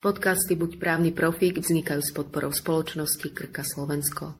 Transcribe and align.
Podcasty 0.00 0.56
Buď 0.56 0.80
právny 0.80 1.12
profík 1.12 1.60
vznikajú 1.60 2.00
s 2.00 2.16
podporou 2.16 2.56
spoločnosti 2.56 3.36
Krka 3.36 3.60
Slovensko. 3.60 4.32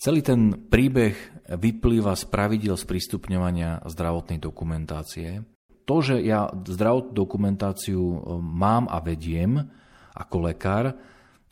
Celý 0.00 0.24
ten 0.24 0.56
príbeh 0.72 1.12
vyplýva 1.52 2.16
z 2.16 2.24
pravidel 2.32 2.80
sprístupňovania 2.80 3.84
zdravotnej 3.84 4.40
dokumentácie. 4.40 5.44
To, 5.84 6.00
že 6.00 6.16
ja 6.24 6.48
zdravotnú 6.48 7.12
dokumentáciu 7.12 8.00
e, 8.00 8.18
mám 8.40 8.88
a 8.88 9.04
vediem 9.04 9.68
ako 10.16 10.48
lekár, 10.48 10.96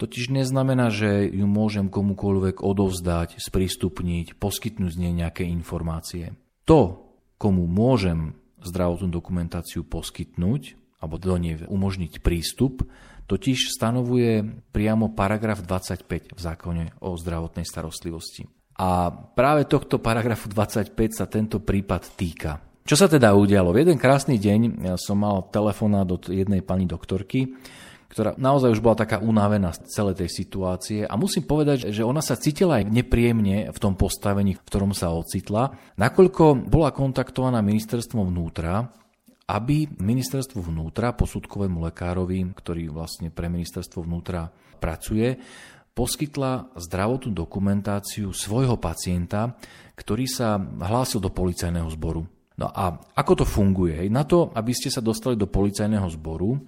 totiž 0.00 0.32
neznamená, 0.32 0.88
že 0.88 1.28
ju 1.28 1.44
môžem 1.44 1.92
komukoľvek 1.92 2.64
odovzdať, 2.64 3.44
sprístupniť, 3.44 4.40
poskytnúť 4.40 4.96
z 4.96 5.00
nej 5.04 5.12
nejaké 5.12 5.44
informácie. 5.44 6.32
To, 6.64 7.12
komu 7.36 7.68
môžem 7.68 8.40
zdravotnú 8.64 9.12
dokumentáciu 9.12 9.84
poskytnúť, 9.84 10.79
alebo 11.00 11.16
do 11.16 11.34
nej 11.40 11.64
umožniť 11.64 12.20
prístup, 12.20 12.84
totiž 13.26 13.72
stanovuje 13.72 14.44
priamo 14.74 15.12
paragraf 15.16 15.64
25 15.64 16.36
v 16.36 16.40
zákone 16.40 16.84
o 17.00 17.16
zdravotnej 17.16 17.64
starostlivosti. 17.64 18.44
A 18.80 19.12
práve 19.12 19.68
tohto 19.68 20.00
paragrafu 20.00 20.48
25 20.48 20.92
sa 21.12 21.28
tento 21.28 21.60
prípad 21.60 22.02
týka. 22.16 22.60
Čo 22.84 22.96
sa 22.96 23.06
teda 23.06 23.36
udialo? 23.36 23.76
V 23.76 23.84
jeden 23.84 24.00
krásny 24.00 24.40
deň 24.40 24.82
ja 24.82 24.96
som 24.96 25.20
mal 25.20 25.46
telefonát 25.52 26.08
od 26.08 26.32
jednej 26.32 26.64
pani 26.64 26.88
doktorky, 26.88 27.54
ktorá 28.10 28.34
naozaj 28.34 28.74
už 28.74 28.82
bola 28.82 28.98
taká 28.98 29.22
unavená 29.22 29.70
z 29.70 29.86
celej 29.86 30.24
tej 30.24 30.30
situácie 30.32 31.00
a 31.06 31.14
musím 31.14 31.46
povedať, 31.46 31.94
že 31.94 32.02
ona 32.02 32.18
sa 32.18 32.34
cítila 32.34 32.82
aj 32.82 32.90
nepríjemne 32.90 33.70
v 33.70 33.78
tom 33.78 33.94
postavení, 33.94 34.58
v 34.58 34.64
ktorom 34.66 34.90
sa 34.90 35.14
ocitla, 35.14 35.94
nakoľko 35.94 36.66
bola 36.66 36.90
kontaktovaná 36.90 37.62
ministerstvom 37.62 38.26
vnútra 38.26 38.90
aby 39.50 39.90
ministerstvo 39.98 40.62
vnútra 40.62 41.10
posudkovému 41.10 41.82
lekárovi, 41.90 42.38
ktorý 42.54 42.94
vlastne 42.94 43.34
pre 43.34 43.50
ministerstvo 43.50 44.06
vnútra 44.06 44.46
pracuje, 44.78 45.34
poskytla 45.90 46.70
zdravotnú 46.78 47.34
dokumentáciu 47.34 48.30
svojho 48.30 48.78
pacienta, 48.78 49.58
ktorý 49.98 50.30
sa 50.30 50.54
hlásil 50.60 51.18
do 51.18 51.34
policajného 51.34 51.90
zboru. 51.98 52.22
No 52.54 52.70
a 52.70 52.94
ako 53.18 53.42
to 53.42 53.46
funguje? 53.48 54.06
Na 54.06 54.22
to, 54.22 54.54
aby 54.54 54.70
ste 54.70 54.92
sa 54.92 55.02
dostali 55.02 55.34
do 55.34 55.50
policajného 55.50 56.06
zboru, 56.14 56.60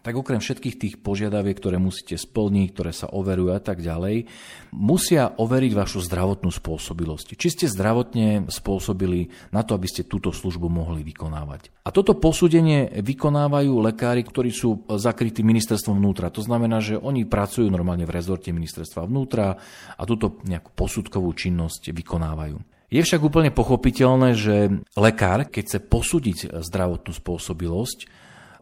tak 0.00 0.16
okrem 0.16 0.40
všetkých 0.40 0.76
tých 0.80 0.94
požiadaviek, 1.04 1.56
ktoré 1.56 1.76
musíte 1.76 2.16
splniť, 2.16 2.68
ktoré 2.72 2.92
sa 2.92 3.12
overujú 3.12 3.52
a 3.52 3.60
tak 3.60 3.84
ďalej, 3.84 4.26
musia 4.72 5.28
overiť 5.36 5.72
vašu 5.76 6.00
zdravotnú 6.04 6.48
spôsobilosť. 6.48 7.36
Či 7.36 7.48
ste 7.52 7.66
zdravotne 7.68 8.48
spôsobili 8.48 9.28
na 9.52 9.60
to, 9.60 9.76
aby 9.76 9.86
ste 9.86 10.08
túto 10.08 10.32
službu 10.32 10.72
mohli 10.72 11.04
vykonávať. 11.04 11.84
A 11.84 11.92
toto 11.92 12.16
posúdenie 12.16 12.88
vykonávajú 13.00 13.72
lekári, 13.80 14.24
ktorí 14.24 14.50
sú 14.52 14.88
zakrytí 14.88 15.44
ministerstvom 15.44 16.00
vnútra. 16.00 16.32
To 16.32 16.40
znamená, 16.40 16.80
že 16.80 16.96
oni 16.96 17.28
pracujú 17.28 17.68
normálne 17.68 18.08
v 18.08 18.14
rezorte 18.16 18.52
ministerstva 18.52 19.04
vnútra 19.04 19.56
a 19.96 20.02
túto 20.08 20.40
nejakú 20.48 20.72
posudkovú 20.72 21.28
činnosť 21.36 21.92
vykonávajú. 21.92 22.56
Je 22.90 22.98
však 23.06 23.22
úplne 23.22 23.54
pochopiteľné, 23.54 24.34
že 24.34 24.82
lekár, 24.98 25.46
keď 25.46 25.62
chce 25.62 25.78
posúdiť 25.78 26.38
zdravotnú 26.58 27.14
spôsobilosť, 27.14 28.10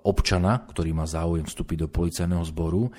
občana, 0.04 0.62
ktorý 0.68 0.94
má 0.94 1.06
záujem 1.08 1.46
vstúpiť 1.46 1.86
do 1.86 1.88
policajného 1.88 2.44
zboru, 2.46 2.90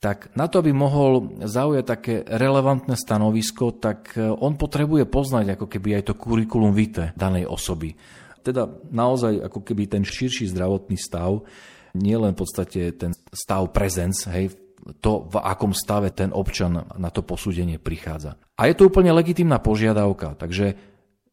tak 0.00 0.32
na 0.32 0.48
to, 0.48 0.64
aby 0.64 0.72
mohol 0.72 1.36
zaujať 1.44 1.84
také 1.84 2.14
relevantné 2.24 2.96
stanovisko, 2.96 3.76
tak 3.76 4.16
e, 4.16 4.32
on 4.32 4.56
potrebuje 4.56 5.04
poznať 5.04 5.60
ako 5.60 5.66
keby 5.68 6.00
aj 6.00 6.08
to 6.08 6.14
kurikulum 6.16 6.72
vitae 6.72 7.12
danej 7.12 7.44
osoby. 7.44 8.00
Teda 8.40 8.64
naozaj 8.88 9.44
ako 9.44 9.60
keby 9.60 9.92
ten 9.92 10.00
širší 10.00 10.48
zdravotný 10.48 10.96
stav, 10.96 11.44
nie 11.92 12.16
len 12.16 12.32
v 12.32 12.40
podstate 12.40 12.96
ten 12.96 13.12
stav 13.28 13.68
presence, 13.76 14.24
hej, 14.32 14.56
to, 15.04 15.28
v 15.28 15.36
akom 15.36 15.76
stave 15.76 16.08
ten 16.16 16.32
občan 16.32 16.88
na 16.96 17.12
to 17.12 17.20
posúdenie 17.20 17.76
prichádza. 17.76 18.40
A 18.56 18.72
je 18.72 18.74
to 18.80 18.88
úplne 18.88 19.12
legitimná 19.12 19.60
požiadavka, 19.60 20.32
takže 20.40 20.80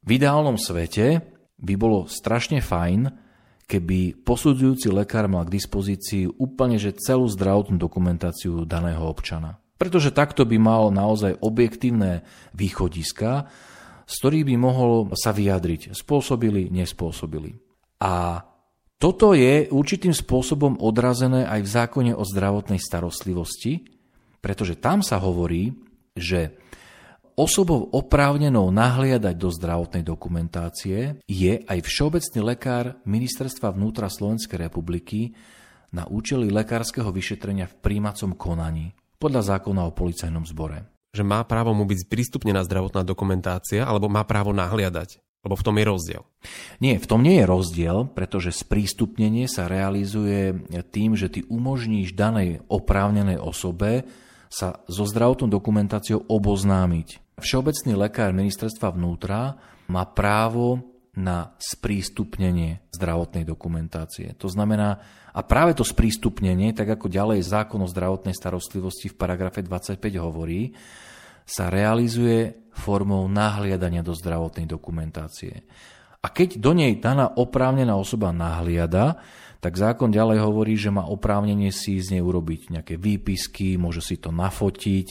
v 0.03 0.09
ideálnom 0.11 0.59
svete 0.59 1.23
by 1.55 1.73
bolo 1.79 2.11
strašne 2.11 2.59
fajn, 2.59 3.26
keby 3.67 4.23
posudzujúci 4.23 4.87
lekár 4.89 5.27
mal 5.27 5.43
k 5.43 5.59
dispozícii 5.59 6.31
úplne 6.39 6.79
že 6.79 6.95
celú 6.95 7.27
zdravotnú 7.27 7.75
dokumentáciu 7.75 8.63
daného 8.63 9.03
občana. 9.03 9.59
Pretože 9.77 10.09
takto 10.09 10.47
by 10.47 10.57
mal 10.57 10.89
naozaj 10.89 11.37
objektívne 11.37 12.25
východiska, 12.55 13.45
z 14.07 14.13
ktorých 14.23 14.47
by 14.47 14.55
mohol 14.57 15.11
sa 15.13 15.35
vyjadriť, 15.35 15.93
spôsobili, 15.93 16.71
nespôsobili. 16.71 17.59
A 18.01 18.41
toto 18.97 19.37
je 19.37 19.69
určitým 19.69 20.15
spôsobom 20.15 20.81
odrazené 20.81 21.45
aj 21.45 21.61
v 21.61 21.69
zákone 21.69 22.11
o 22.17 22.23
zdravotnej 22.25 22.81
starostlivosti, 22.81 23.85
pretože 24.41 24.79
tam 24.79 25.05
sa 25.05 25.21
hovorí, 25.21 25.75
že 26.17 26.57
Osobou 27.37 27.85
oprávnenou 27.93 28.73
nahliadať 28.73 29.37
do 29.37 29.53
zdravotnej 29.53 30.01
dokumentácie 30.01 31.21
je 31.29 31.53
aj 31.69 31.85
všeobecný 31.85 32.41
lekár 32.41 32.97
Ministerstva 33.05 33.77
vnútra 33.77 34.09
Slovenskej 34.09 34.57
republiky 34.57 35.37
na 35.93 36.09
účely 36.09 36.49
lekárskeho 36.49 37.13
vyšetrenia 37.13 37.69
v 37.69 37.77
príjmacom 37.77 38.33
konaní 38.33 38.97
podľa 39.21 39.53
zákona 39.53 39.85
o 39.85 39.93
policajnom 39.93 40.49
zbore. 40.49 40.89
Že 41.13 41.29
má 41.29 41.45
právo 41.45 41.77
mu 41.77 41.85
byť 41.85 42.09
prístupnená 42.09 42.65
zdravotná 42.65 43.05
dokumentácia 43.05 43.85
alebo 43.85 44.09
má 44.09 44.25
právo 44.25 44.49
nahliadať? 44.49 45.21
Lebo 45.45 45.53
v 45.53 45.65
tom 45.69 45.77
je 45.77 45.85
rozdiel. 45.85 46.21
Nie, 46.81 46.97
v 46.97 47.05
tom 47.05 47.21
nie 47.21 47.37
je 47.37 47.45
rozdiel, 47.45 48.09
pretože 48.17 48.49
sprístupnenie 48.49 49.45
sa 49.45 49.69
realizuje 49.69 50.57
tým, 50.89 51.13
že 51.13 51.29
ty 51.29 51.45
umožníš 51.45 52.17
danej 52.17 52.65
oprávnenej 52.65 53.37
osobe 53.37 54.09
sa 54.49 54.81
so 54.89 55.05
zdravotnou 55.05 55.53
dokumentáciou 55.53 56.25
oboznámiť. 56.25 57.26
Všeobecný 57.37 57.93
lekár 57.93 58.33
ministerstva 58.33 58.97
vnútra 58.97 59.53
má 59.93 60.03
právo 60.09 60.81
na 61.13 61.53
sprístupnenie 61.61 62.81
zdravotnej 62.89 63.45
dokumentácie. 63.45 64.33
To 64.41 64.49
znamená, 64.49 64.97
a 65.37 65.45
práve 65.45 65.77
to 65.77 65.85
sprístupnenie, 65.85 66.73
tak 66.73 66.97
ako 66.97 67.05
ďalej 67.05 67.45
zákon 67.45 67.77
o 67.85 67.89
zdravotnej 67.89 68.33
starostlivosti 68.33 69.13
v 69.13 69.17
paragrafe 69.21 69.61
25 69.61 70.01
hovorí, 70.17 70.73
sa 71.45 71.69
realizuje 71.69 72.73
formou 72.73 73.29
nahliadania 73.29 74.01
do 74.01 74.17
zdravotnej 74.17 74.65
dokumentácie. 74.65 75.61
A 76.25 76.33
keď 76.33 76.57
do 76.57 76.73
nej 76.73 76.97
daná 76.97 77.37
oprávnená 77.37 77.93
osoba 77.93 78.33
nahliada, 78.33 79.21
tak 79.61 79.77
zákon 79.77 80.09
ďalej 80.09 80.41
hovorí, 80.41 80.73
že 80.73 80.89
má 80.89 81.05
oprávnenie 81.05 81.69
si 81.69 82.01
z 82.01 82.17
nej 82.17 82.23
urobiť 82.25 82.81
nejaké 82.81 82.97
výpisky, 82.97 83.77
môže 83.77 84.01
si 84.01 84.17
to 84.17 84.33
nafotiť, 84.33 85.07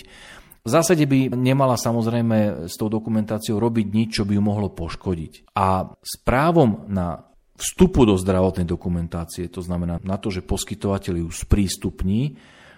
v 0.67 0.71
zásade 0.75 1.07
by 1.07 1.31
nemala 1.31 1.79
samozrejme 1.79 2.67
s 2.67 2.75
tou 2.75 2.91
dokumentáciou 2.91 3.63
robiť 3.63 3.87
nič, 3.87 4.09
čo 4.19 4.27
by 4.27 4.35
ju 4.35 4.43
mohlo 4.43 4.67
poškodiť. 4.67 5.55
A 5.55 5.95
s 6.03 6.19
právom 6.19 6.91
na 6.91 7.23
vstupu 7.55 8.03
do 8.03 8.19
zdravotnej 8.19 8.67
dokumentácie, 8.67 9.47
to 9.47 9.63
znamená 9.63 10.03
na 10.03 10.19
to, 10.19 10.35
že 10.35 10.43
poskytovateľ 10.43 11.23
ju 11.23 11.29
sprístupní, 11.31 12.35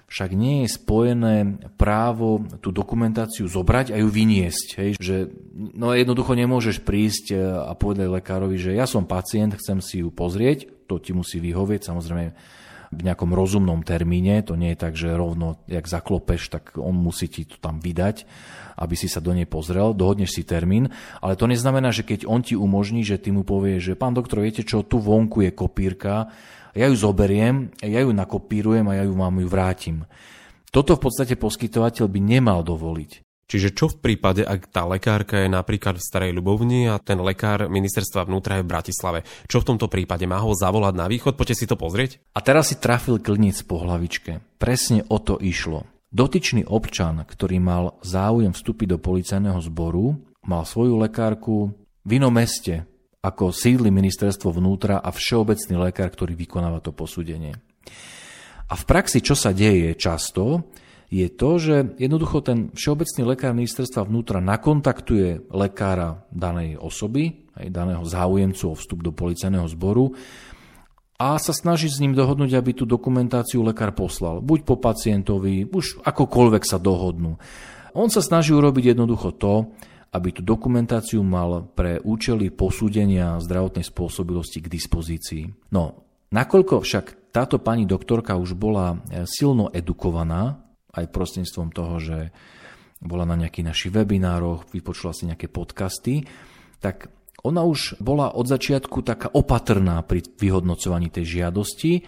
však 0.08 0.30
nie 0.32 0.64
je 0.64 0.72
spojené 0.72 1.36
právo 1.76 2.40
tú 2.64 2.72
dokumentáciu 2.72 3.44
zobrať 3.44 3.92
a 3.92 4.00
ju 4.00 4.08
vyniesť. 4.08 4.68
Hej? 4.80 4.90
Že, 4.96 5.16
no 5.76 5.92
jednoducho 5.92 6.32
nemôžeš 6.32 6.80
prísť 6.80 7.24
e, 7.32 7.40
a 7.40 7.76
povedať 7.76 8.08
lekárovi, 8.08 8.56
že 8.56 8.72
ja 8.72 8.88
som 8.88 9.04
pacient, 9.04 9.60
chcem 9.60 9.84
si 9.84 10.00
ju 10.00 10.08
pozrieť, 10.08 10.88
to 10.88 10.96
ti 10.96 11.12
musí 11.12 11.44
vyhovieť, 11.44 11.92
samozrejme 11.92 12.32
v 12.88 13.00
nejakom 13.04 13.36
rozumnom 13.36 13.84
termíne. 13.84 14.40
To 14.48 14.56
nie 14.56 14.72
je 14.72 14.78
tak, 14.80 14.96
že 14.96 15.12
rovno, 15.12 15.60
jak 15.68 15.84
zaklopeš, 15.84 16.48
tak 16.48 16.74
on 16.80 16.96
musí 16.96 17.28
ti 17.28 17.44
to 17.44 17.60
tam 17.60 17.84
vydať, 17.84 18.24
aby 18.80 18.94
si 18.96 19.06
sa 19.10 19.20
do 19.20 19.36
nej 19.36 19.44
pozrel, 19.44 19.92
dohodneš 19.92 20.40
si 20.40 20.42
termín, 20.46 20.88
ale 21.20 21.36
to 21.36 21.44
neznamená, 21.44 21.92
že 21.92 22.06
keď 22.06 22.24
on 22.24 22.40
ti 22.40 22.56
umožní, 22.56 23.04
že 23.04 23.20
ty 23.20 23.28
mu 23.28 23.44
povieš, 23.44 23.92
že 23.92 23.98
pán 23.98 24.16
doktor, 24.16 24.40
viete 24.40 24.64
čo, 24.64 24.86
tu 24.86 25.02
vonku 25.02 25.44
je 25.44 25.52
kopírka, 25.52 26.32
ja 26.72 26.86
ju 26.88 26.96
zoberiem, 26.96 27.74
ja 27.82 28.00
ju 28.00 28.14
nakopírujem 28.14 28.86
a 28.88 28.96
ja 28.96 29.04
ju 29.04 29.12
vám 29.16 29.36
ju 29.42 29.48
vrátim. 29.50 29.96
Toto 30.68 30.96
v 30.96 31.02
podstate 31.08 31.34
poskytovateľ 31.34 32.06
by 32.06 32.20
nemal 32.20 32.60
dovoliť. 32.60 33.27
Čiže 33.48 33.72
čo 33.72 33.88
v 33.88 33.96
prípade, 33.96 34.44
ak 34.44 34.68
tá 34.68 34.84
lekárka 34.84 35.40
je 35.40 35.48
napríklad 35.48 35.96
v 35.96 36.04
Starej 36.04 36.36
Ľubovni 36.36 36.84
a 36.84 37.00
ten 37.00 37.16
lekár 37.16 37.72
ministerstva 37.72 38.28
vnútra 38.28 38.60
je 38.60 38.64
v 38.68 38.70
Bratislave? 38.76 39.24
Čo 39.48 39.64
v 39.64 39.68
tomto 39.72 39.88
prípade? 39.88 40.28
Má 40.28 40.36
ho 40.44 40.52
zavolať 40.52 40.92
na 40.92 41.08
východ? 41.08 41.32
Poďte 41.32 41.64
si 41.64 41.64
to 41.64 41.80
pozrieť? 41.80 42.20
A 42.36 42.44
teraz 42.44 42.68
si 42.68 42.76
trafil 42.76 43.16
klinic 43.24 43.56
po 43.64 43.80
hlavičke. 43.80 44.60
Presne 44.60 45.08
o 45.08 45.16
to 45.16 45.40
išlo. 45.40 45.88
Dotyčný 46.12 46.68
občan, 46.68 47.24
ktorý 47.24 47.56
mal 47.56 47.96
záujem 48.04 48.52
vstúpiť 48.52 48.96
do 48.96 48.98
policajného 49.00 49.60
zboru, 49.64 50.20
mal 50.44 50.68
svoju 50.68 51.00
lekárku 51.00 51.72
v 52.04 52.10
inom 52.20 52.32
meste, 52.32 52.84
ako 53.24 53.48
sídli 53.48 53.88
ministerstvo 53.88 54.52
vnútra 54.52 55.00
a 55.00 55.08
všeobecný 55.08 55.88
lekár, 55.88 56.12
ktorý 56.12 56.36
vykonáva 56.36 56.84
to 56.84 56.92
posúdenie. 56.92 57.56
A 58.68 58.74
v 58.76 58.84
praxi, 58.84 59.24
čo 59.24 59.32
sa 59.32 59.56
deje 59.56 59.96
často, 59.96 60.68
je 61.08 61.28
to, 61.32 61.50
že 61.56 61.76
jednoducho 61.96 62.44
ten 62.44 62.68
všeobecný 62.76 63.22
lekár 63.32 63.56
ministerstva 63.56 64.04
vnútra 64.04 64.44
nakontaktuje 64.44 65.48
lekára 65.48 66.28
danej 66.28 66.76
osoby, 66.76 67.48
aj 67.56 67.72
daného 67.72 68.04
záujemcu 68.04 68.64
o 68.68 68.76
vstup 68.76 69.00
do 69.00 69.12
policajného 69.16 69.64
zboru 69.72 70.12
a 71.18 71.34
sa 71.40 71.50
snaží 71.50 71.90
s 71.90 71.98
ním 71.98 72.14
dohodnúť, 72.14 72.54
aby 72.54 72.76
tú 72.76 72.86
dokumentáciu 72.86 73.64
lekár 73.66 73.90
poslal. 73.96 74.38
Buď 74.38 74.68
po 74.68 74.76
pacientovi, 74.78 75.66
už 75.66 76.04
akokoľvek 76.06 76.62
sa 76.62 76.78
dohodnú. 76.78 77.40
On 77.96 78.06
sa 78.12 78.22
snaží 78.22 78.54
urobiť 78.54 78.94
jednoducho 78.94 79.34
to, 79.34 79.74
aby 80.14 80.28
tú 80.30 80.46
dokumentáciu 80.46 81.20
mal 81.26 81.66
pre 81.74 81.98
účely 82.04 82.54
posúdenia 82.54 83.40
zdravotnej 83.42 83.82
spôsobilosti 83.82 84.62
k 84.62 84.72
dispozícii. 84.72 85.72
No, 85.74 86.06
nakoľko 86.30 86.86
však 86.86 87.32
táto 87.34 87.58
pani 87.60 87.84
doktorka 87.84 88.38
už 88.38 88.56
bola 88.56 89.02
e, 89.10 89.26
silno 89.28 89.68
edukovaná, 89.74 90.67
aj 91.02 91.12
prostredníctvom 91.14 91.68
toho, 91.70 91.94
že 92.02 92.18
bola 92.98 93.22
na 93.22 93.38
nejakých 93.38 93.68
našich 93.70 93.92
webinároch, 93.94 94.66
vypočula 94.74 95.14
si 95.14 95.30
nejaké 95.30 95.46
podcasty, 95.46 96.26
tak 96.82 97.10
ona 97.46 97.62
už 97.62 98.02
bola 98.02 98.34
od 98.34 98.50
začiatku 98.50 99.06
taká 99.06 99.30
opatrná 99.30 100.02
pri 100.02 100.26
vyhodnocovaní 100.26 101.06
tej 101.06 101.38
žiadosti. 101.38 102.02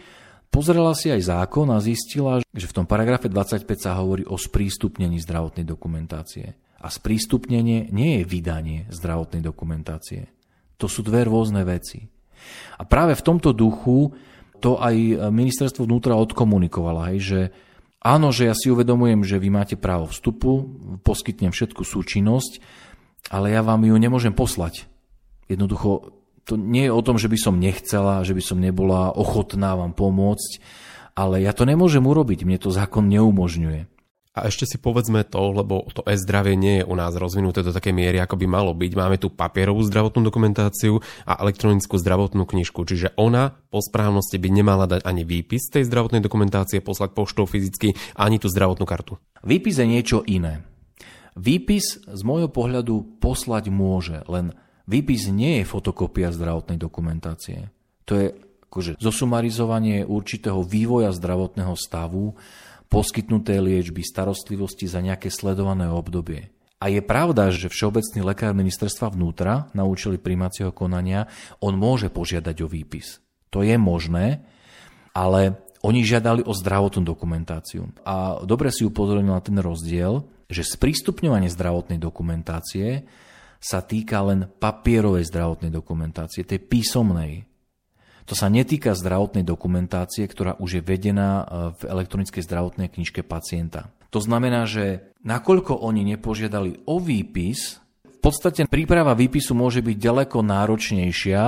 Pozrela 0.50 0.90
si 0.98 1.14
aj 1.14 1.30
zákon 1.30 1.70
a 1.70 1.78
zistila, 1.78 2.42
že 2.50 2.66
v 2.66 2.74
tom 2.82 2.86
paragrafe 2.90 3.30
25 3.30 3.62
sa 3.78 3.94
hovorí 4.02 4.26
o 4.26 4.34
sprístupnení 4.34 5.22
zdravotnej 5.22 5.62
dokumentácie. 5.62 6.58
A 6.82 6.90
sprístupnenie 6.90 7.94
nie 7.94 8.18
je 8.18 8.24
vydanie 8.26 8.90
zdravotnej 8.90 9.46
dokumentácie. 9.46 10.26
To 10.82 10.90
sú 10.90 11.06
dve 11.06 11.22
rôzne 11.22 11.62
veci. 11.62 12.02
A 12.80 12.82
práve 12.82 13.14
v 13.14 13.22
tomto 13.22 13.54
duchu 13.54 14.10
to 14.58 14.82
aj 14.82 15.30
ministerstvo 15.30 15.86
vnútra 15.86 16.18
odkomunikovalo, 16.18 17.14
hej, 17.14 17.18
že 17.22 17.40
áno, 18.00 18.32
že 18.32 18.48
ja 18.48 18.54
si 18.56 18.72
uvedomujem, 18.72 19.22
že 19.22 19.40
vy 19.40 19.48
máte 19.52 19.76
právo 19.76 20.08
vstupu, 20.08 20.66
poskytnem 21.06 21.52
všetku 21.52 21.84
súčinnosť, 21.84 22.60
ale 23.28 23.52
ja 23.52 23.60
vám 23.60 23.84
ju 23.84 23.96
nemôžem 23.96 24.32
poslať 24.32 24.90
Jednoducho, 25.50 26.14
to 26.46 26.54
nie 26.54 26.86
je 26.86 26.94
o 26.94 27.02
tom, 27.02 27.18
že 27.18 27.26
by 27.26 27.34
som 27.34 27.58
nechcela, 27.58 28.22
že 28.22 28.38
by 28.38 28.42
som 28.42 28.62
nebola 28.62 29.10
ochotná 29.10 29.74
vám 29.74 29.98
pomôcť, 29.98 30.62
ale 31.18 31.42
ja 31.42 31.50
to 31.50 31.66
nemôžem 31.66 32.06
urobiť, 32.06 32.46
mne 32.46 32.62
to 32.62 32.70
zákon 32.70 33.10
neumožňuje. 33.10 33.90
A 34.40 34.48
ešte 34.48 34.64
si 34.64 34.80
povedzme 34.80 35.20
to, 35.28 35.52
lebo 35.52 35.84
to 35.92 36.00
e-zdravie 36.08 36.56
nie 36.56 36.80
je 36.80 36.88
u 36.88 36.96
nás 36.96 37.12
rozvinuté 37.12 37.60
do 37.60 37.76
takej 37.76 37.92
miery, 37.92 38.16
ako 38.16 38.40
by 38.40 38.46
malo 38.48 38.72
byť. 38.72 38.92
Máme 38.96 39.20
tu 39.20 39.28
papierovú 39.28 39.84
zdravotnú 39.84 40.24
dokumentáciu 40.24 41.04
a 41.28 41.44
elektronickú 41.44 42.00
zdravotnú 42.00 42.48
knižku, 42.48 42.80
čiže 42.88 43.12
ona 43.20 43.52
po 43.68 43.84
správnosti 43.84 44.40
by 44.40 44.48
nemala 44.48 44.88
dať 44.88 45.04
ani 45.04 45.28
výpis 45.28 45.68
tej 45.68 45.84
zdravotnej 45.84 46.24
dokumentácie, 46.24 46.80
poslať 46.80 47.12
poštou 47.12 47.44
fyzicky, 47.44 47.92
ani 48.16 48.40
tú 48.40 48.48
zdravotnú 48.48 48.88
kartu. 48.88 49.20
Výpis 49.44 49.76
je 49.76 49.84
niečo 49.84 50.24
iné. 50.24 50.64
Výpis 51.36 52.00
z 52.00 52.20
môjho 52.24 52.48
pohľadu 52.48 53.20
poslať 53.20 53.68
môže, 53.68 54.24
len 54.24 54.56
Výpis 54.90 55.30
nie 55.30 55.62
je 55.62 55.70
fotokópia 55.70 56.34
zdravotnej 56.34 56.74
dokumentácie. 56.74 57.70
To 58.10 58.18
je 58.18 58.34
akože 58.70 59.02
zosumarizovanie 59.02 60.06
určitého 60.06 60.62
vývoja 60.62 61.10
zdravotného 61.10 61.74
stavu, 61.74 62.38
poskytnuté 62.86 63.58
liečby, 63.58 64.06
starostlivosti 64.06 64.86
za 64.86 65.02
nejaké 65.02 65.26
sledované 65.26 65.90
obdobie. 65.90 66.54
A 66.80 66.88
je 66.88 67.02
pravda, 67.04 67.52
že 67.52 67.68
Všeobecný 67.68 68.24
lekár 68.24 68.54
ministerstva 68.56 69.12
vnútra 69.12 69.68
na 69.76 69.84
účely 69.84 70.16
príjmacieho 70.16 70.72
konania, 70.72 71.28
on 71.60 71.76
môže 71.76 72.08
požiadať 72.08 72.56
o 72.64 72.70
výpis. 72.70 73.20
To 73.50 73.66
je 73.66 73.74
možné, 73.76 74.46
ale 75.12 75.60
oni 75.82 76.06
žiadali 76.06 76.46
o 76.46 76.54
zdravotnú 76.54 77.02
dokumentáciu. 77.04 77.90
A 78.06 78.40
dobre 78.46 78.70
si 78.70 78.86
upozornil 78.86 79.34
na 79.34 79.42
ten 79.42 79.58
rozdiel, 79.58 80.24
že 80.46 80.62
sprístupňovanie 80.62 81.50
zdravotnej 81.50 81.98
dokumentácie 81.98 83.04
sa 83.60 83.84
týka 83.84 84.24
len 84.24 84.48
papierovej 84.48 85.28
zdravotnej 85.28 85.68
dokumentácie, 85.68 86.48
tej 86.48 86.64
písomnej. 86.64 87.49
To 88.28 88.34
sa 88.36 88.52
netýka 88.52 88.92
zdravotnej 88.92 89.46
dokumentácie, 89.46 90.28
ktorá 90.28 90.58
už 90.60 90.80
je 90.80 90.82
vedená 90.84 91.30
e, 91.40 91.44
v 91.78 91.82
elektronickej 91.88 92.42
zdravotnej 92.44 92.88
knižke 92.92 93.24
pacienta. 93.24 93.88
To 94.10 94.18
znamená, 94.18 94.66
že 94.66 95.14
nakoľko 95.22 95.80
oni 95.80 96.16
nepožiadali 96.16 96.84
o 96.90 96.98
výpis, 96.98 97.78
v 98.20 98.28
podstate 98.28 98.68
príprava 98.68 99.16
výpisu 99.16 99.56
môže 99.56 99.80
byť 99.80 99.96
ďaleko 99.96 100.44
náročnejšia 100.44 101.42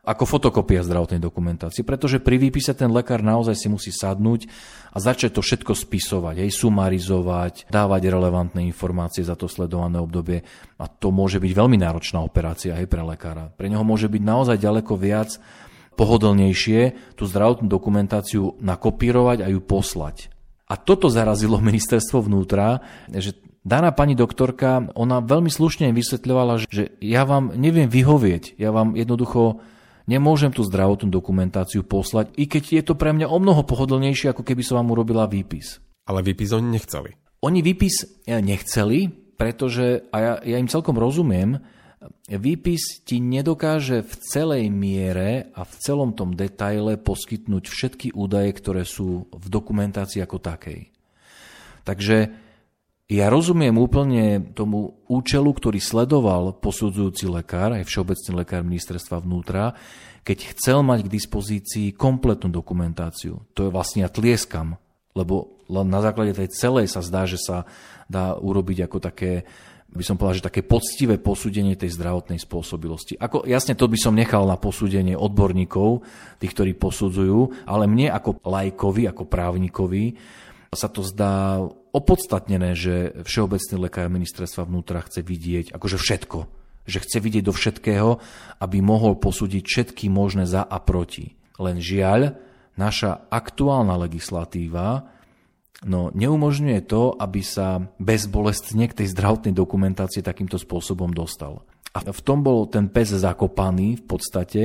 ako 0.00 0.24
fotokopia 0.26 0.82
zdravotnej 0.82 1.20
dokumentácie, 1.20 1.84
pretože 1.84 2.18
pri 2.18 2.40
výpise 2.40 2.72
ten 2.72 2.88
lekár 2.88 3.20
naozaj 3.20 3.54
si 3.54 3.68
musí 3.70 3.92
sadnúť 3.92 4.48
a 4.90 4.98
začať 4.98 5.36
to 5.36 5.40
všetko 5.44 5.76
spisovať, 5.76 6.40
aj 6.42 6.50
sumarizovať, 6.50 7.54
dávať 7.68 8.02
relevantné 8.08 8.64
informácie 8.64 9.22
za 9.22 9.36
to 9.36 9.46
sledované 9.46 10.00
obdobie 10.00 10.42
a 10.80 10.88
to 10.88 11.12
môže 11.12 11.38
byť 11.38 11.52
veľmi 11.52 11.78
náročná 11.78 12.24
operácia 12.24 12.74
aj 12.74 12.88
pre 12.88 13.04
lekára. 13.04 13.52
Pre 13.54 13.68
neho 13.68 13.84
môže 13.84 14.08
byť 14.08 14.22
naozaj 14.24 14.56
ďaleko 14.58 14.98
viac 14.98 15.36
pohodlnejšie 15.94 17.14
tú 17.18 17.24
zdravotnú 17.26 17.66
dokumentáciu 17.66 18.58
nakopírovať 18.62 19.44
a 19.44 19.50
ju 19.50 19.60
poslať. 19.62 20.30
A 20.70 20.78
toto 20.78 21.10
zarazilo 21.10 21.58
ministerstvo 21.70 22.24
vnútra, 22.24 22.82
že 23.10 23.36
daná 23.62 23.90
pani 23.94 24.14
doktorka, 24.14 24.90
ona 24.94 25.20
veľmi 25.20 25.48
slušne 25.48 25.90
vysvetľovala, 25.90 26.66
že 26.66 26.94
ja 27.02 27.26
vám 27.26 27.54
neviem 27.54 27.90
vyhovieť, 27.90 28.56
ja 28.56 28.70
vám 28.70 28.96
jednoducho 28.96 29.62
Nemôžem 30.10 30.50
tú 30.50 30.66
zdravotnú 30.66 31.06
dokumentáciu 31.06 31.86
poslať, 31.86 32.34
i 32.34 32.50
keď 32.50 32.62
je 32.74 32.82
to 32.82 32.98
pre 32.98 33.14
mňa 33.14 33.30
o 33.30 33.38
mnoho 33.38 33.62
pohodlnejšie, 33.62 34.34
ako 34.34 34.42
keby 34.42 34.66
som 34.66 34.82
vám 34.82 34.90
urobila 34.90 35.30
výpis. 35.30 35.78
Ale 36.02 36.26
výpis 36.26 36.50
oni 36.50 36.74
nechceli. 36.74 37.14
Oni 37.46 37.62
výpis 37.62 38.26
eh, 38.26 38.42
nechceli, 38.42 39.06
pretože, 39.38 40.10
a 40.10 40.16
ja, 40.18 40.32
ja 40.42 40.56
im 40.58 40.66
celkom 40.66 40.98
rozumiem, 40.98 41.62
výpis 42.28 43.04
ti 43.04 43.20
nedokáže 43.20 44.00
v 44.00 44.12
celej 44.24 44.72
miere 44.72 45.52
a 45.52 45.68
v 45.68 45.74
celom 45.84 46.16
tom 46.16 46.32
detaile 46.32 46.96
poskytnúť 46.96 47.64
všetky 47.68 48.08
údaje, 48.16 48.56
ktoré 48.56 48.88
sú 48.88 49.28
v 49.28 49.46
dokumentácii 49.52 50.24
ako 50.24 50.40
takej. 50.40 50.88
Takže 51.84 52.18
ja 53.10 53.26
rozumiem 53.26 53.74
úplne 53.74 54.54
tomu 54.54 55.02
účelu, 55.10 55.50
ktorý 55.50 55.82
sledoval 55.82 56.62
posudzujúci 56.62 57.26
lekár, 57.26 57.74
aj 57.74 57.84
všeobecný 57.84 58.32
lekár 58.38 58.62
ministerstva 58.62 59.18
vnútra, 59.20 59.74
keď 60.22 60.54
chcel 60.54 60.86
mať 60.86 61.08
k 61.08 61.14
dispozícii 61.18 61.86
kompletnú 61.98 62.54
dokumentáciu. 62.54 63.42
To 63.58 63.66
je 63.66 63.74
vlastne 63.74 64.06
ja 64.06 64.10
tlieskam, 64.12 64.78
lebo 65.18 65.58
len 65.66 65.90
na 65.90 66.00
základe 66.00 66.38
tej 66.38 66.54
celej 66.54 66.86
sa 66.86 67.02
zdá, 67.02 67.26
že 67.26 67.42
sa 67.42 67.66
dá 68.06 68.38
urobiť 68.38 68.86
ako 68.86 68.98
také 69.02 69.42
by 69.90 70.04
som 70.06 70.14
povedal, 70.14 70.38
že 70.38 70.48
také 70.48 70.62
poctivé 70.62 71.18
posúdenie 71.18 71.74
tej 71.74 71.98
zdravotnej 71.98 72.38
spôsobilosti. 72.38 73.18
Ako, 73.18 73.42
jasne, 73.42 73.74
to 73.74 73.90
by 73.90 73.98
som 73.98 74.14
nechal 74.14 74.46
na 74.46 74.54
posúdenie 74.54 75.18
odborníkov, 75.18 76.06
tých, 76.38 76.54
ktorí 76.54 76.78
posudzujú, 76.78 77.66
ale 77.66 77.90
mne 77.90 78.14
ako 78.14 78.38
lajkovi, 78.46 79.10
ako 79.10 79.26
právnikovi, 79.26 80.14
sa 80.70 80.86
to 80.86 81.02
zdá 81.02 81.58
opodstatnené, 81.90 82.78
že 82.78 83.26
Všeobecný 83.26 83.90
lekár 83.90 84.06
ministerstva 84.06 84.70
vnútra 84.70 85.02
chce 85.02 85.26
vidieť 85.26 85.74
akože 85.74 85.98
všetko. 85.98 86.38
Že 86.86 86.98
chce 87.02 87.18
vidieť 87.18 87.44
do 87.50 87.54
všetkého, 87.54 88.22
aby 88.62 88.78
mohol 88.78 89.18
posúdiť 89.18 89.66
všetky 89.66 90.06
možné 90.06 90.46
za 90.46 90.62
a 90.62 90.78
proti. 90.78 91.34
Len 91.58 91.82
žiaľ, 91.82 92.38
naša 92.78 93.26
aktuálna 93.28 93.98
legislatíva 93.98 95.10
no, 95.84 96.12
neumožňuje 96.12 96.80
to, 96.84 97.16
aby 97.16 97.40
sa 97.40 97.90
bezbolestne 98.00 98.88
k 98.88 99.04
tej 99.04 99.12
zdravotnej 99.12 99.54
dokumentácii 99.56 100.24
takýmto 100.24 100.60
spôsobom 100.60 101.12
dostal. 101.12 101.64
A 101.90 102.06
v 102.06 102.20
tom 102.22 102.46
bol 102.46 102.70
ten 102.70 102.86
pes 102.86 103.10
zakopaný 103.10 103.98
v 103.98 104.04
podstate, 104.06 104.60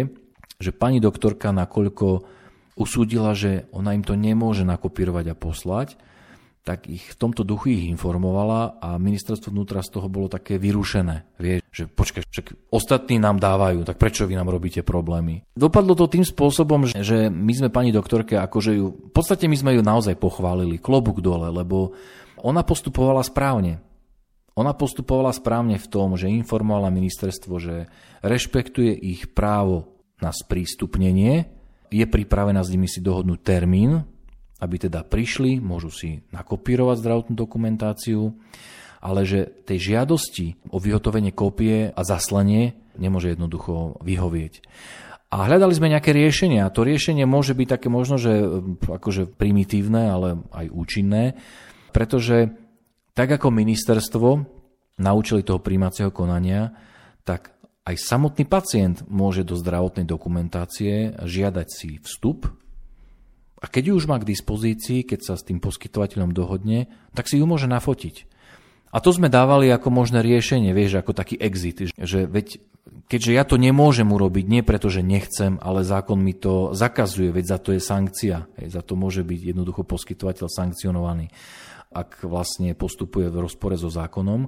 že 0.62 0.72
pani 0.72 1.02
doktorka 1.02 1.50
nakoľko 1.50 2.22
usúdila, 2.78 3.34
že 3.34 3.66
ona 3.74 3.98
im 3.98 4.04
to 4.06 4.14
nemôže 4.14 4.68
nakopírovať 4.68 5.34
a 5.34 5.36
poslať, 5.36 5.90
tak 6.66 6.90
ich 6.90 7.14
v 7.14 7.18
tomto 7.18 7.46
duchu 7.46 7.78
ich 7.78 7.86
informovala 7.90 8.82
a 8.82 8.98
ministerstvo 8.98 9.54
vnútra 9.54 9.86
z 9.86 9.90
toho 9.98 10.10
bolo 10.10 10.30
také 10.30 10.58
vyrušené. 10.58 11.26
Vie, 11.38 11.62
že 11.76 11.92
počkaj, 11.92 12.24
však 12.32 12.72
ostatní 12.72 13.20
nám 13.20 13.36
dávajú, 13.36 13.84
tak 13.84 14.00
prečo 14.00 14.24
vy 14.24 14.40
nám 14.40 14.48
robíte 14.48 14.80
problémy? 14.80 15.44
Dopadlo 15.60 15.92
to 15.92 16.08
tým 16.08 16.24
spôsobom, 16.24 16.88
že, 16.88 17.28
my 17.28 17.52
sme 17.52 17.68
pani 17.68 17.92
doktorke, 17.92 18.40
akože 18.40 18.72
ju, 18.80 18.96
v 18.96 19.12
podstate 19.12 19.52
my 19.52 19.58
sme 19.60 19.76
ju 19.76 19.84
naozaj 19.84 20.16
pochválili, 20.16 20.80
klobúk 20.80 21.20
dole, 21.20 21.52
lebo 21.52 21.92
ona 22.40 22.64
postupovala 22.64 23.28
správne. 23.28 23.84
Ona 24.56 24.72
postupovala 24.72 25.36
správne 25.36 25.76
v 25.76 25.88
tom, 25.92 26.16
že 26.16 26.32
informovala 26.32 26.88
ministerstvo, 26.96 27.60
že 27.60 27.92
rešpektuje 28.24 28.96
ich 28.96 29.36
právo 29.36 30.00
na 30.24 30.32
sprístupnenie, 30.32 31.52
je 31.92 32.06
pripravená 32.08 32.64
s 32.64 32.72
nimi 32.72 32.88
si 32.88 33.04
dohodnúť 33.04 33.40
termín, 33.44 34.08
aby 34.64 34.76
teda 34.80 35.04
prišli, 35.04 35.60
môžu 35.60 35.92
si 35.92 36.24
nakopírovať 36.32 37.04
zdravotnú 37.04 37.36
dokumentáciu, 37.36 38.32
ale 39.06 39.22
že 39.22 39.46
tej 39.70 39.94
žiadosti 39.94 40.58
o 40.74 40.82
vyhotovenie 40.82 41.30
kópie 41.30 41.94
a 41.94 42.02
zaslanie 42.02 42.74
nemôže 42.98 43.38
jednoducho 43.38 44.02
vyhovieť. 44.02 44.66
A 45.30 45.46
hľadali 45.46 45.78
sme 45.78 45.94
nejaké 45.94 46.10
riešenie 46.10 46.66
a 46.66 46.74
to 46.74 46.82
riešenie 46.82 47.30
môže 47.30 47.54
byť 47.54 47.68
také 47.70 47.88
možno, 47.94 48.18
že 48.18 48.34
akože 48.90 49.30
primitívne, 49.30 50.10
ale 50.10 50.42
aj 50.50 50.74
účinné, 50.74 51.38
pretože 51.94 52.50
tak 53.14 53.30
ako 53.30 53.54
ministerstvo 53.54 54.30
naučili 54.98 55.46
toho 55.46 55.62
príjmacieho 55.62 56.10
konania, 56.10 56.74
tak 57.28 57.54
aj 57.86 58.02
samotný 58.02 58.50
pacient 58.50 59.06
môže 59.06 59.46
do 59.46 59.54
zdravotnej 59.54 60.10
dokumentácie 60.10 61.14
žiadať 61.22 61.68
si 61.70 62.02
vstup 62.02 62.50
a 63.62 63.66
keď 63.66 63.92
ju 63.92 63.94
už 63.98 64.06
má 64.06 64.22
k 64.22 64.30
dispozícii, 64.30 65.08
keď 65.08 65.20
sa 65.26 65.34
s 65.34 65.46
tým 65.46 65.58
poskytovateľom 65.58 66.36
dohodne, 66.38 66.86
tak 67.18 67.26
si 67.26 67.42
ju 67.42 67.46
môže 67.50 67.66
nafotiť. 67.66 68.30
A 68.96 69.04
to 69.04 69.12
sme 69.12 69.28
dávali 69.28 69.68
ako 69.76 69.92
možné 69.92 70.24
riešenie, 70.24 70.72
vieš, 70.72 71.04
ako 71.04 71.12
taký 71.12 71.36
exit, 71.36 71.92
že 72.00 72.24
veď 72.32 72.64
keďže 73.12 73.32
ja 73.36 73.44
to 73.44 73.60
nemôžem 73.60 74.08
urobiť, 74.08 74.46
nie 74.48 74.64
preto, 74.64 74.88
že 74.88 75.04
nechcem, 75.04 75.60
ale 75.60 75.84
zákon 75.84 76.16
mi 76.16 76.32
to 76.32 76.72
zakazuje, 76.72 77.28
veď 77.28 77.46
za 77.46 77.58
to 77.60 77.70
je 77.76 77.82
sankcia. 77.84 78.48
Hej, 78.56 78.72
za 78.72 78.82
to 78.88 78.96
môže 78.96 79.28
byť 79.28 79.52
jednoducho 79.52 79.84
poskytovateľ 79.84 80.48
sankcionovaný, 80.48 81.28
ak 81.92 82.24
vlastne 82.24 82.72
postupuje 82.72 83.28
v 83.28 83.44
rozpore 83.44 83.76
so 83.76 83.92
zákonom. 83.92 84.48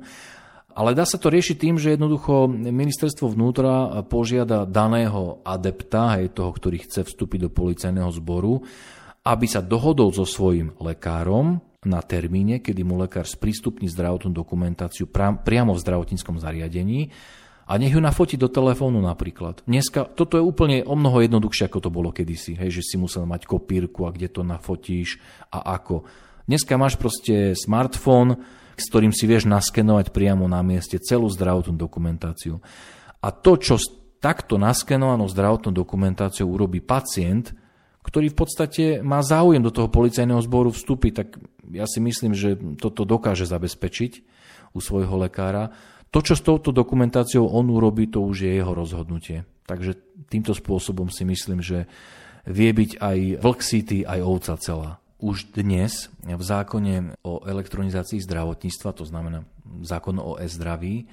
Ale 0.78 0.94
dá 0.96 1.04
sa 1.04 1.20
to 1.20 1.28
riešiť 1.28 1.58
tým, 1.58 1.76
že 1.76 1.98
jednoducho 1.98 2.48
ministerstvo 2.48 3.28
vnútra 3.28 4.00
požiada 4.08 4.64
daného 4.64 5.44
adepta, 5.44 6.22
hej, 6.22 6.32
toho, 6.32 6.56
ktorý 6.56 6.88
chce 6.88 7.04
vstúpiť 7.04 7.50
do 7.50 7.52
policajného 7.52 8.16
zboru, 8.16 8.64
aby 9.28 9.44
sa 9.44 9.60
dohodol 9.60 10.16
so 10.16 10.24
svojím 10.24 10.72
lekárom 10.80 11.67
na 11.88 12.04
termíne, 12.04 12.60
kedy 12.60 12.84
mu 12.84 13.00
lekár 13.00 13.24
sprístupní 13.24 13.88
zdravotnú 13.88 14.36
dokumentáciu 14.36 15.08
priamo 15.12 15.72
v 15.72 15.84
zdravotníckom 15.84 16.38
zariadení 16.38 17.10
a 17.68 17.76
nech 17.76 17.92
ju 17.92 18.00
nafotí 18.00 18.40
do 18.40 18.48
telefónu 18.48 19.04
napríklad. 19.04 19.60
Dneska 19.68 20.08
toto 20.16 20.40
je 20.40 20.44
úplne 20.44 20.88
o 20.88 20.96
mnoho 20.96 21.20
jednoduchšie, 21.24 21.68
ako 21.68 21.80
to 21.84 21.90
bolo 21.92 22.16
kedysi, 22.16 22.56
hej, 22.56 22.80
že 22.80 22.84
si 22.84 22.96
musel 22.96 23.28
mať 23.28 23.44
kopírku 23.44 24.08
a 24.08 24.16
kde 24.16 24.32
to 24.32 24.42
nafotíš 24.44 25.20
a 25.52 25.76
ako. 25.76 26.08
Dneska 26.48 26.80
máš 26.80 26.96
proste 26.96 27.52
smartfón, 27.56 28.40
s 28.80 28.88
ktorým 28.88 29.12
si 29.12 29.28
vieš 29.28 29.52
naskenovať 29.52 30.16
priamo 30.16 30.48
na 30.48 30.64
mieste 30.64 30.96
celú 30.96 31.28
zdravotnú 31.28 31.76
dokumentáciu. 31.76 32.64
A 33.20 33.36
to, 33.36 33.60
čo 33.60 33.76
takto 34.24 34.56
naskenovanou 34.56 35.28
zdravotnou 35.28 35.76
dokumentáciou 35.76 36.48
urobí 36.48 36.80
pacient, 36.80 37.52
ktorý 38.08 38.32
v 38.32 38.38
podstate 38.40 38.84
má 39.04 39.20
záujem 39.20 39.60
do 39.60 39.74
toho 39.74 39.92
policajného 39.92 40.40
zboru 40.40 40.72
vstúpiť, 40.72 41.12
tak 41.12 41.36
ja 41.72 41.86
si 41.90 42.00
myslím, 42.00 42.34
že 42.34 42.56
toto 42.80 43.04
dokáže 43.04 43.48
zabezpečiť 43.48 44.12
u 44.76 44.80
svojho 44.80 45.16
lekára 45.20 45.74
to, 46.08 46.24
čo 46.24 46.40
s 46.40 46.46
touto 46.46 46.72
dokumentáciou 46.72 47.52
on 47.52 47.68
urobí, 47.68 48.08
to 48.08 48.24
už 48.24 48.48
je 48.48 48.52
jeho 48.56 48.72
rozhodnutie. 48.72 49.44
Takže 49.68 50.00
týmto 50.32 50.56
spôsobom 50.56 51.12
si 51.12 51.28
myslím, 51.28 51.60
že 51.60 51.84
vie 52.48 52.72
byť 52.72 53.04
aj 53.04 53.18
vlk 53.44 53.60
city, 53.60 53.98
aj 54.08 54.20
ovca 54.24 54.56
celá. 54.56 54.92
Už 55.20 55.52
dnes 55.52 56.08
v 56.24 56.40
zákone 56.40 57.20
o 57.28 57.44
elektronizácii 57.44 58.24
zdravotníctva, 58.24 58.90
to 58.96 59.04
znamená 59.04 59.44
zákon 59.84 60.16
o 60.24 60.40
e-zdraví, 60.40 61.12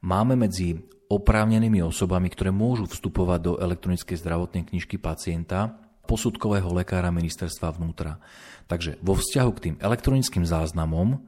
máme 0.00 0.38
medzi 0.38 0.80
oprávnenými 1.12 1.84
osobami, 1.84 2.32
ktoré 2.32 2.48
môžu 2.48 2.88
vstupovať 2.88 3.40
do 3.44 3.52
elektronickej 3.60 4.16
zdravotnej 4.16 4.64
knižky 4.64 4.96
pacienta, 4.96 5.76
posudkového 6.04 6.68
lekára 6.74 7.14
ministerstva 7.14 7.74
vnútra. 7.78 8.18
Takže 8.66 8.98
vo 9.02 9.18
vzťahu 9.18 9.50
k 9.56 9.62
tým 9.68 9.76
elektronickým 9.80 10.44
záznamom 10.46 11.22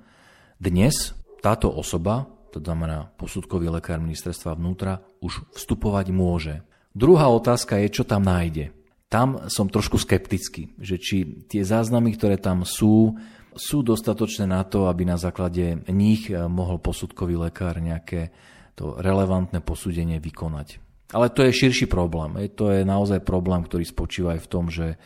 dnes 0.59 1.12
táto 1.43 1.69
osoba 1.69 2.35
to 2.54 2.62
znamená 2.62 3.11
posudkový 3.19 3.66
lekár 3.66 3.99
ministerstva 3.99 4.54
vnútra, 4.54 5.02
už 5.19 5.43
vstupovať 5.59 6.07
môže. 6.14 6.62
Druhá 6.95 7.26
otázka 7.26 7.83
je, 7.83 7.90
čo 7.90 8.07
tam 8.07 8.23
nájde. 8.23 8.71
Tam 9.11 9.50
som 9.50 9.66
trošku 9.66 9.99
skeptický, 9.99 10.71
že 10.78 11.02
či 11.02 11.43
tie 11.50 11.66
záznamy, 11.66 12.14
ktoré 12.14 12.38
tam 12.38 12.62
sú, 12.62 13.19
sú 13.59 13.83
dostatočné 13.83 14.47
na 14.47 14.62
to, 14.62 14.87
aby 14.87 15.02
na 15.02 15.19
základe 15.19 15.83
nich 15.90 16.31
eh, 16.31 16.47
mohol 16.47 16.78
posudkový 16.78 17.50
lekár 17.50 17.83
nejaké 17.83 18.31
to 18.78 18.95
relevantné 19.02 19.59
posúdenie 19.59 20.23
vykonať. 20.23 20.78
Ale 21.14 21.30
to 21.30 21.47
je 21.47 21.54
širší 21.54 21.87
problém. 21.87 22.35
To 22.59 22.75
je 22.75 22.83
naozaj 22.83 23.23
problém, 23.23 23.62
ktorý 23.62 23.87
spočíva 23.87 24.35
aj 24.35 24.40
v 24.42 24.50
tom, 24.50 24.66
že 24.66 24.99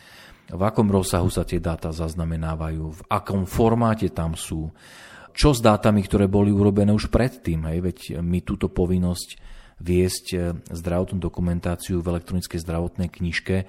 v 0.49 0.61
akom 0.65 0.89
rozsahu 0.89 1.29
sa 1.29 1.45
tie 1.45 1.61
dáta 1.61 1.93
zaznamenávajú, 1.93 2.83
v 2.89 3.01
akom 3.05 3.45
formáte 3.45 4.09
tam 4.09 4.33
sú, 4.33 4.73
čo 5.37 5.53
s 5.53 5.61
dátami, 5.61 6.01
ktoré 6.01 6.25
boli 6.25 6.49
urobené 6.49 6.89
už 6.89 7.13
predtým? 7.13 7.69
Hej? 7.69 7.77
Veď 7.85 7.97
my 8.25 8.41
túto 8.41 8.65
povinnosť 8.65 9.37
viesť 9.79 10.25
e, 10.35 10.37
zdravotnú 10.75 11.21
dokumentáciu 11.23 12.03
v 12.03 12.17
elektronickej 12.17 12.59
zdravotnej 12.59 13.07
knižke 13.07 13.63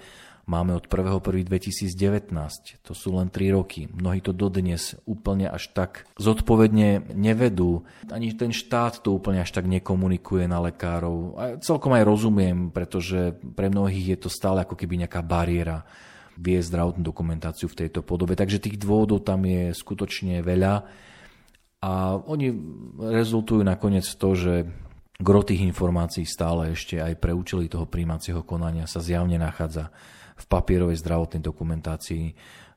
máme 0.50 0.74
od 0.74 0.90
1.1.2019. 0.90 2.82
To 2.82 2.92
sú 2.92 3.14
len 3.14 3.30
3 3.30 3.54
roky. 3.54 3.86
Mnohí 3.86 4.18
to 4.18 4.34
dodnes 4.34 4.98
úplne 5.06 5.46
až 5.46 5.70
tak 5.70 6.10
zodpovedne 6.18 7.14
nevedú. 7.14 7.86
Ani 8.10 8.34
ten 8.34 8.50
štát 8.50 9.06
to 9.06 9.14
úplne 9.14 9.46
až 9.46 9.54
tak 9.54 9.70
nekomunikuje 9.70 10.50
na 10.50 10.58
lekárov. 10.58 11.38
A 11.38 11.42
celkom 11.62 11.94
aj 11.94 12.02
rozumiem, 12.02 12.74
pretože 12.74 13.38
pre 13.54 13.70
mnohých 13.70 14.18
je 14.18 14.26
to 14.26 14.28
stále 14.28 14.66
ako 14.66 14.74
keby 14.74 15.06
nejaká 15.06 15.22
bariéra 15.22 15.86
vie 16.40 16.58
zdravotnú 16.58 17.04
dokumentáciu 17.04 17.70
v 17.70 17.86
tejto 17.86 18.02
podobe. 18.02 18.34
Takže 18.34 18.58
tých 18.58 18.80
dôvodov 18.80 19.22
tam 19.22 19.46
je 19.46 19.70
skutočne 19.70 20.42
veľa. 20.42 20.74
A 21.80 21.92
oni 22.16 22.52
rezultujú 22.98 23.62
nakoniec 23.62 24.04
to, 24.04 24.28
že 24.36 24.54
gro 25.20 25.44
tých 25.44 25.60
informácií 25.64 26.24
stále 26.24 26.72
ešte 26.72 26.96
aj 26.96 27.20
pre 27.20 27.36
účely 27.36 27.68
toho 27.68 27.84
príjmacieho 27.84 28.40
konania 28.40 28.88
sa 28.88 29.04
zjavne 29.04 29.36
nachádza 29.36 29.92
v 30.40 30.46
papierovej 30.48 31.04
zdravotnej 31.04 31.44
dokumentácii, 31.44 32.24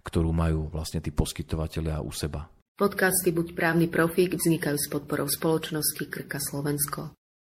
ktorú 0.03 0.35
majú 0.35 0.67
vlastne 0.67 0.99
tí 0.99 1.15
poskytovateľia 1.15 2.03
u 2.03 2.11
seba. 2.11 2.51
Podcasty 2.75 3.31
Buď 3.31 3.55
právny 3.55 3.87
profík 3.87 4.35
vznikajú 4.35 4.75
s 4.75 4.91
podporou 4.91 5.29
spoločnosti 5.29 6.03
Krka 6.09 6.41
Slovensko. 6.43 7.15